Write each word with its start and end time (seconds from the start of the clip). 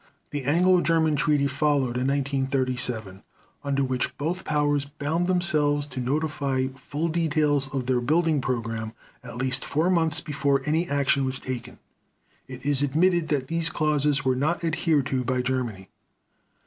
The 0.31 0.45
Anglo 0.45 0.81
German 0.81 1.15
Treaty 1.15 1.45
followed 1.45 1.95
in 1.95 2.07
1937, 2.07 3.21
under 3.63 3.83
which 3.83 4.17
both 4.17 4.43
Powers 4.43 4.83
bound 4.85 5.27
themselves 5.27 5.85
to 5.85 5.99
notify 5.99 6.69
full 6.69 7.07
details 7.07 7.71
of 7.71 7.85
their 7.85 8.01
building 8.01 8.41
program 8.41 8.93
at 9.23 9.37
least 9.37 9.63
four 9.63 9.91
months 9.91 10.19
before 10.19 10.63
any 10.65 10.89
action 10.89 11.23
was 11.23 11.37
taken. 11.37 11.77
It 12.47 12.65
is 12.65 12.81
admitted 12.81 13.27
that 13.27 13.47
these 13.47 13.69
clauses 13.69 14.25
were 14.25 14.35
not 14.35 14.63
adhered 14.63 15.05
to 15.05 15.23
by 15.23 15.43
Germany. 15.43 15.87